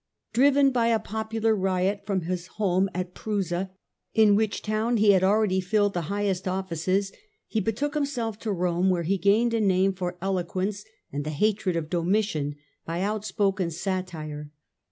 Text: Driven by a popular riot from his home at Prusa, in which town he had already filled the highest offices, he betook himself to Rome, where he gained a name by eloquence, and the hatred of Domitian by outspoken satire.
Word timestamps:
Driven 0.33 0.71
by 0.71 0.87
a 0.87 0.97
popular 0.99 1.55
riot 1.55 2.07
from 2.07 2.21
his 2.21 2.47
home 2.57 2.89
at 2.91 3.13
Prusa, 3.13 3.69
in 4.15 4.33
which 4.35 4.63
town 4.63 4.97
he 4.97 5.11
had 5.11 5.23
already 5.23 5.61
filled 5.61 5.93
the 5.93 6.01
highest 6.09 6.47
offices, 6.47 7.11
he 7.45 7.59
betook 7.59 7.93
himself 7.93 8.39
to 8.39 8.51
Rome, 8.51 8.89
where 8.89 9.03
he 9.03 9.19
gained 9.19 9.53
a 9.53 9.61
name 9.61 9.91
by 9.91 10.13
eloquence, 10.19 10.83
and 11.13 11.23
the 11.23 11.29
hatred 11.29 11.75
of 11.75 11.87
Domitian 11.91 12.55
by 12.83 13.01
outspoken 13.03 13.69
satire. 13.69 14.49